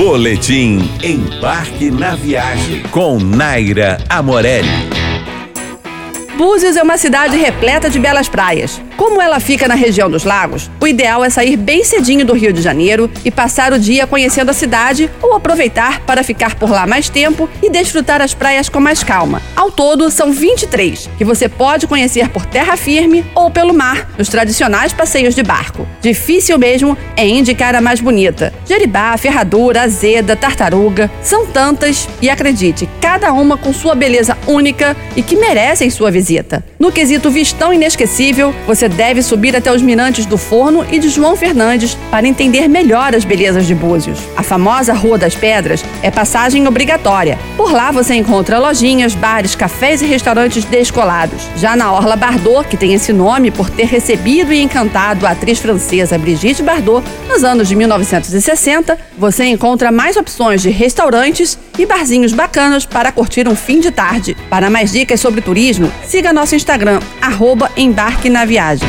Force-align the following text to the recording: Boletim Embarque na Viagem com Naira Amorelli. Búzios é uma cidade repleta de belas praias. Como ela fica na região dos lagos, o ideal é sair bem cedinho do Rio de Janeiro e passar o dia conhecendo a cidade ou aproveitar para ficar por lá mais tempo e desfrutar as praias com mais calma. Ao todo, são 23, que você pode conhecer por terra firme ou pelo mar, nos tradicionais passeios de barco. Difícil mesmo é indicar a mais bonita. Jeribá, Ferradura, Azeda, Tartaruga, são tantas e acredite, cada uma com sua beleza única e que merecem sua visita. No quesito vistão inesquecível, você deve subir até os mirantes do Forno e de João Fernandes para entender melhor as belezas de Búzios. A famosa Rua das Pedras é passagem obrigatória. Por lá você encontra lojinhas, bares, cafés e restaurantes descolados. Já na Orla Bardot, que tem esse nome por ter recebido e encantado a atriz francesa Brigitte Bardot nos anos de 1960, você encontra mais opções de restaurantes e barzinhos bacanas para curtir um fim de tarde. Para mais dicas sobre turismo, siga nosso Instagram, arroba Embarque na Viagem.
Boletim 0.00 0.78
Embarque 1.04 1.90
na 1.90 2.14
Viagem 2.14 2.82
com 2.84 3.18
Naira 3.18 3.98
Amorelli. 4.08 4.66
Búzios 6.38 6.74
é 6.74 6.82
uma 6.82 6.96
cidade 6.96 7.36
repleta 7.36 7.90
de 7.90 7.98
belas 7.98 8.26
praias. 8.26 8.80
Como 9.00 9.18
ela 9.18 9.40
fica 9.40 9.66
na 9.66 9.74
região 9.74 10.10
dos 10.10 10.24
lagos, 10.24 10.70
o 10.78 10.86
ideal 10.86 11.24
é 11.24 11.30
sair 11.30 11.56
bem 11.56 11.82
cedinho 11.82 12.22
do 12.22 12.34
Rio 12.34 12.52
de 12.52 12.60
Janeiro 12.60 13.10
e 13.24 13.30
passar 13.30 13.72
o 13.72 13.78
dia 13.78 14.06
conhecendo 14.06 14.50
a 14.50 14.52
cidade 14.52 15.10
ou 15.22 15.34
aproveitar 15.34 16.00
para 16.00 16.22
ficar 16.22 16.56
por 16.56 16.68
lá 16.68 16.86
mais 16.86 17.08
tempo 17.08 17.48
e 17.62 17.70
desfrutar 17.70 18.20
as 18.20 18.34
praias 18.34 18.68
com 18.68 18.78
mais 18.78 19.02
calma. 19.02 19.40
Ao 19.56 19.72
todo, 19.72 20.10
são 20.10 20.30
23, 20.30 21.08
que 21.16 21.24
você 21.24 21.48
pode 21.48 21.86
conhecer 21.86 22.28
por 22.28 22.44
terra 22.44 22.76
firme 22.76 23.24
ou 23.34 23.50
pelo 23.50 23.72
mar, 23.72 24.06
nos 24.18 24.28
tradicionais 24.28 24.92
passeios 24.92 25.34
de 25.34 25.42
barco. 25.42 25.88
Difícil 26.02 26.58
mesmo 26.58 26.94
é 27.16 27.26
indicar 27.26 27.74
a 27.74 27.80
mais 27.80 28.02
bonita. 28.02 28.52
Jeribá, 28.66 29.16
Ferradura, 29.16 29.80
Azeda, 29.80 30.36
Tartaruga, 30.36 31.10
são 31.22 31.46
tantas 31.46 32.06
e 32.20 32.28
acredite, 32.28 32.86
cada 33.00 33.32
uma 33.32 33.56
com 33.56 33.72
sua 33.72 33.94
beleza 33.94 34.36
única 34.46 34.94
e 35.16 35.22
que 35.22 35.36
merecem 35.36 35.88
sua 35.88 36.10
visita. 36.10 36.62
No 36.78 36.92
quesito 36.92 37.30
vistão 37.30 37.72
inesquecível, 37.72 38.54
você 38.66 38.89
deve 38.90 39.22
subir 39.22 39.56
até 39.56 39.72
os 39.72 39.80
mirantes 39.80 40.26
do 40.26 40.36
Forno 40.36 40.84
e 40.90 40.98
de 40.98 41.08
João 41.08 41.36
Fernandes 41.36 41.96
para 42.10 42.26
entender 42.26 42.68
melhor 42.68 43.14
as 43.14 43.24
belezas 43.24 43.66
de 43.66 43.74
Búzios. 43.74 44.18
A 44.36 44.42
famosa 44.42 44.92
Rua 44.92 45.16
das 45.16 45.34
Pedras 45.34 45.84
é 46.02 46.10
passagem 46.10 46.66
obrigatória. 46.66 47.38
Por 47.60 47.72
lá 47.72 47.90
você 47.90 48.14
encontra 48.14 48.58
lojinhas, 48.58 49.14
bares, 49.14 49.54
cafés 49.54 50.00
e 50.00 50.06
restaurantes 50.06 50.64
descolados. 50.64 51.42
Já 51.58 51.76
na 51.76 51.92
Orla 51.92 52.16
Bardot, 52.16 52.66
que 52.66 52.74
tem 52.74 52.94
esse 52.94 53.12
nome 53.12 53.50
por 53.50 53.68
ter 53.68 53.84
recebido 53.84 54.50
e 54.50 54.62
encantado 54.62 55.26
a 55.26 55.32
atriz 55.32 55.58
francesa 55.58 56.16
Brigitte 56.16 56.62
Bardot 56.62 57.06
nos 57.28 57.44
anos 57.44 57.68
de 57.68 57.76
1960, 57.76 58.98
você 59.18 59.44
encontra 59.44 59.92
mais 59.92 60.16
opções 60.16 60.62
de 60.62 60.70
restaurantes 60.70 61.58
e 61.78 61.84
barzinhos 61.84 62.32
bacanas 62.32 62.86
para 62.86 63.12
curtir 63.12 63.46
um 63.46 63.54
fim 63.54 63.78
de 63.78 63.90
tarde. 63.90 64.34
Para 64.48 64.70
mais 64.70 64.90
dicas 64.90 65.20
sobre 65.20 65.42
turismo, 65.42 65.92
siga 66.02 66.32
nosso 66.32 66.54
Instagram, 66.54 66.98
arroba 67.20 67.70
Embarque 67.76 68.30
na 68.30 68.46
Viagem. 68.46 68.88